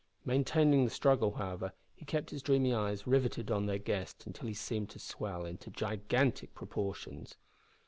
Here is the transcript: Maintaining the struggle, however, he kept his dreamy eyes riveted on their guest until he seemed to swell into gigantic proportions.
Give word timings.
Maintaining 0.25 0.83
the 0.83 0.89
struggle, 0.89 1.33
however, 1.33 1.73
he 1.93 2.05
kept 2.05 2.31
his 2.31 2.41
dreamy 2.41 2.73
eyes 2.73 3.05
riveted 3.05 3.51
on 3.51 3.67
their 3.67 3.77
guest 3.77 4.25
until 4.25 4.47
he 4.47 4.53
seemed 4.55 4.89
to 4.89 4.97
swell 4.97 5.45
into 5.45 5.69
gigantic 5.69 6.55
proportions. 6.55 7.35